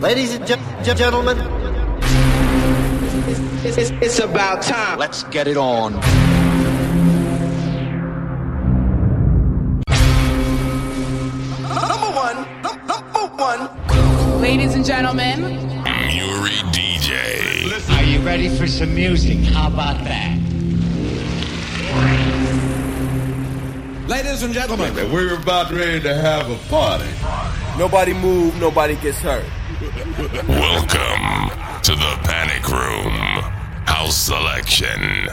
Ladies 0.00 0.34
and 0.34 0.46
ge- 0.46 0.96
gentlemen, 0.96 1.38
it's, 3.64 3.76
it's, 3.76 3.90
it's 4.02 4.18
about 4.18 4.62
time. 4.62 4.98
Let's 4.98 5.24
get 5.24 5.46
it 5.46 5.56
on. 5.58 5.92
Number 11.62 12.10
one, 12.16 12.62
number 12.62 13.26
one. 13.36 14.40
Ladies 14.40 14.74
and 14.74 14.84
gentlemen, 14.84 15.40
Muri 15.42 16.56
DJ. 16.72 17.90
Are 17.96 18.02
you 18.04 18.20
ready 18.20 18.48
for 18.48 18.66
some 18.66 18.94
music? 18.94 19.38
How 19.52 19.68
about 19.68 20.02
that? 20.04 20.39
Ladies 24.10 24.42
and 24.42 24.52
gentlemen, 24.52 24.92
we're 25.12 25.36
about 25.36 25.70
ready 25.70 26.00
to 26.00 26.12
have 26.12 26.50
a 26.50 26.56
party. 26.68 27.08
Nobody 27.78 28.12
move, 28.12 28.58
nobody 28.58 28.96
gets 28.96 29.18
hurt. 29.18 29.44
Welcome 30.48 31.80
to 31.82 31.92
the 31.92 32.18
Panic 32.24 32.68
Room 32.68 33.12
House 33.86 34.16
Selection. 34.16 35.28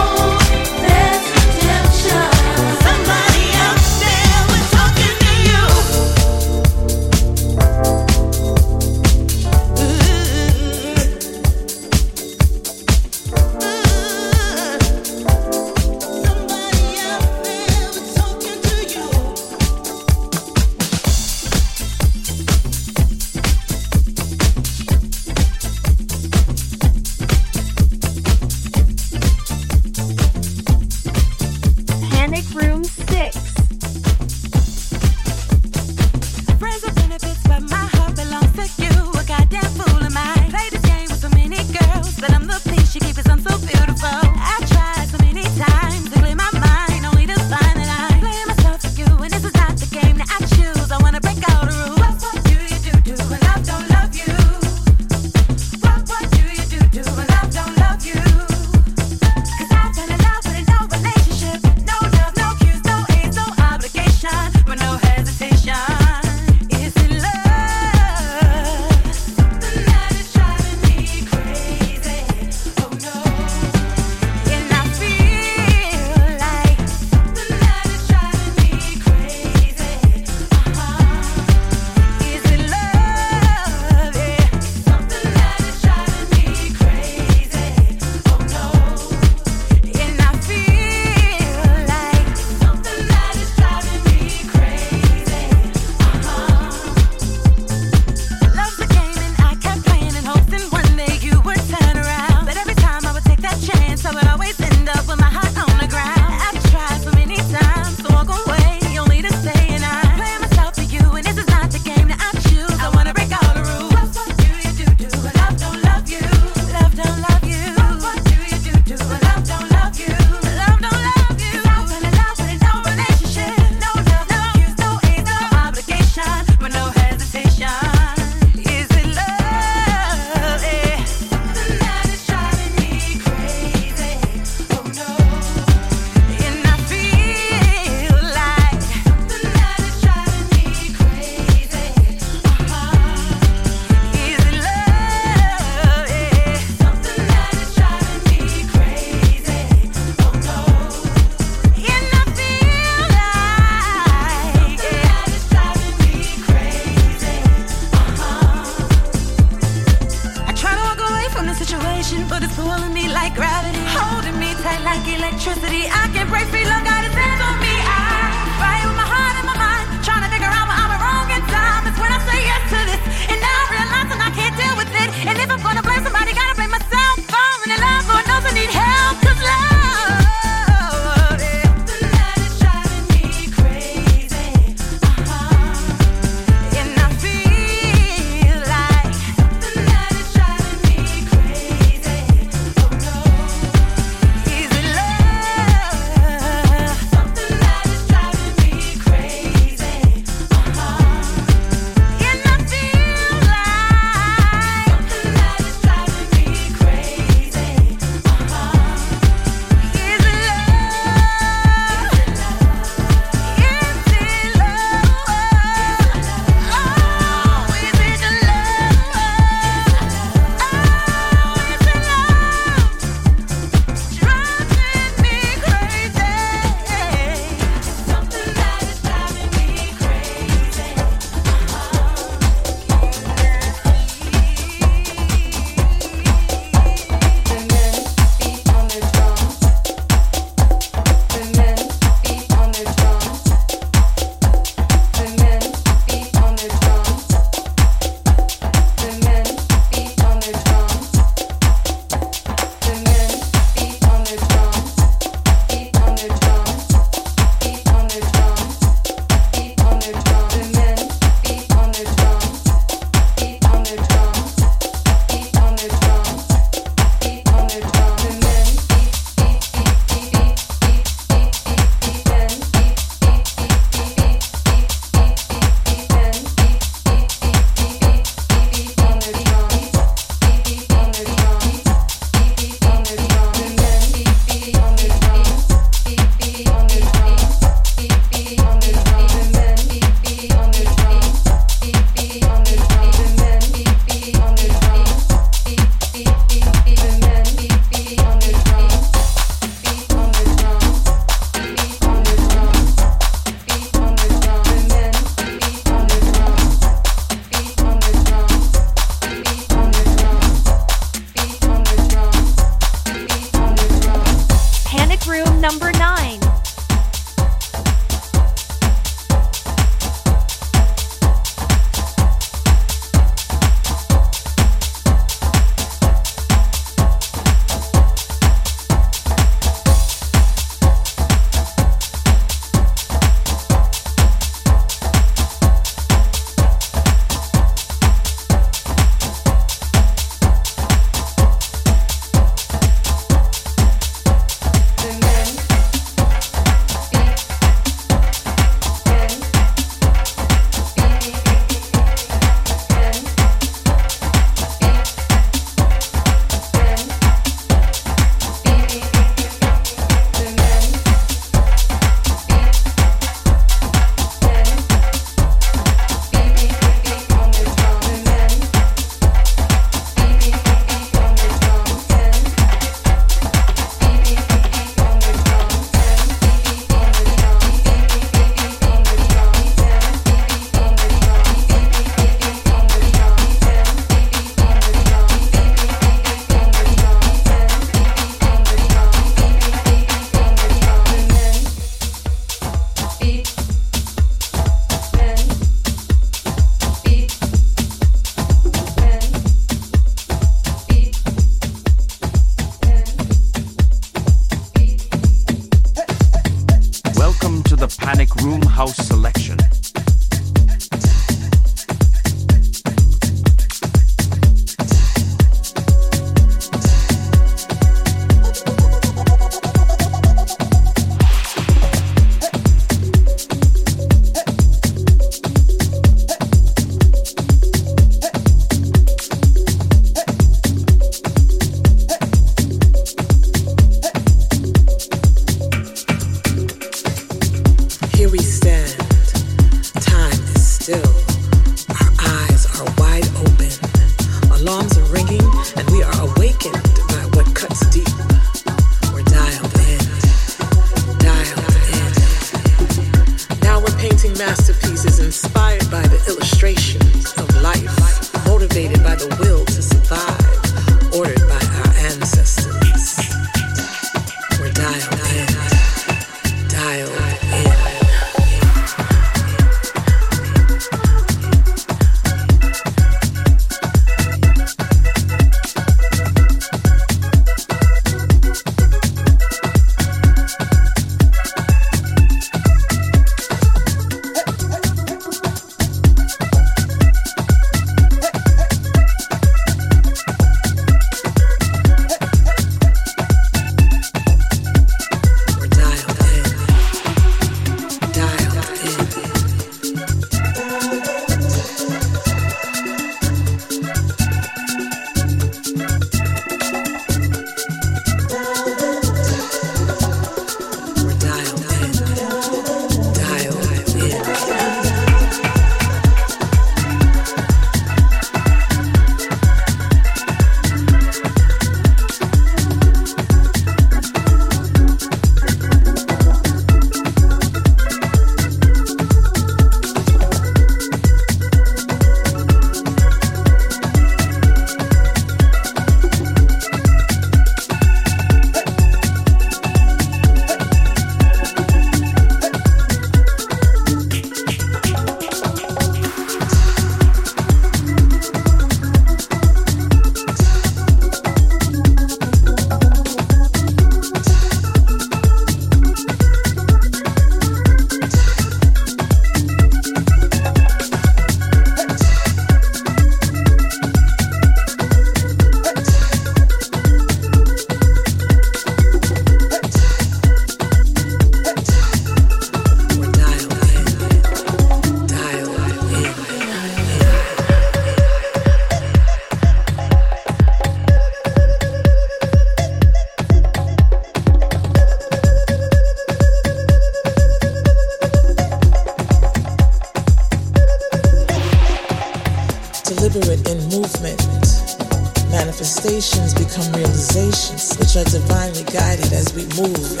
expectations 595.94 596.34
become 596.34 596.72
realizations, 596.72 597.76
which 597.78 597.94
are 597.96 598.04
divinely 598.10 598.64
guided 598.64 599.12
as 599.12 599.32
we 599.32 599.44
move 599.62 600.00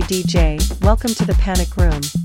DJ, 0.00 0.58
welcome 0.80 1.12
to 1.12 1.26
the 1.26 1.34
panic 1.34 1.76
room. 1.76 2.21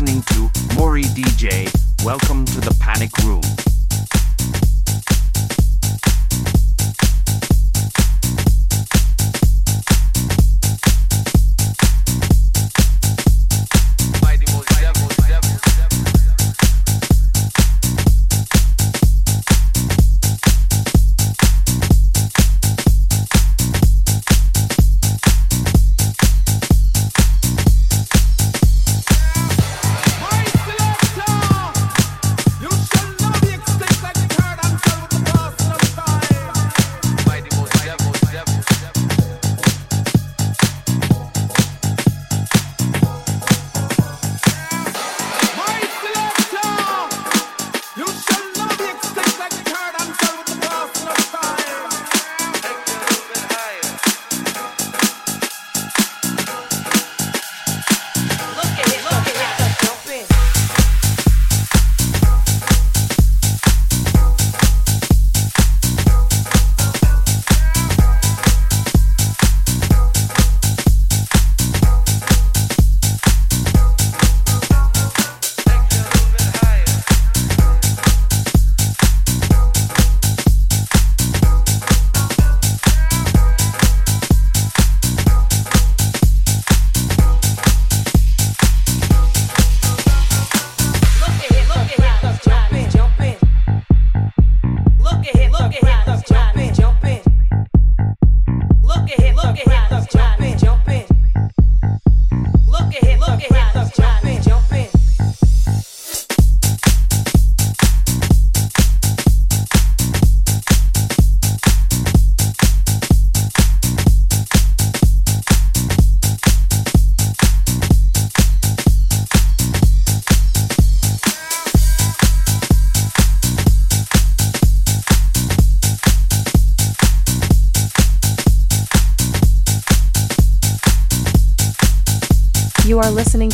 Listening 0.00 0.22
to 0.22 0.76
Muri 0.76 1.02
DJ. 1.02 1.68
Welcome 2.06 2.46
to 2.46 2.60
the 2.62 2.74
Panic 2.80 3.10
Room. 3.18 3.59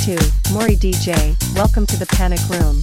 Are 0.07 0.14
listening 0.14 0.42
to 0.44 0.52
Muri 0.52 0.76
DJ. 0.76 1.34
Welcome 1.57 1.84
to 1.86 1.96
the 1.96 2.07
Panic 2.07 2.38
Room. 2.48 2.80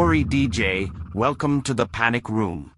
Muri 0.00 0.24
DJ. 0.24 0.90
Welcome 1.12 1.60
to 1.60 1.74
the 1.74 1.84
Panic 1.84 2.30
Room. 2.30 2.72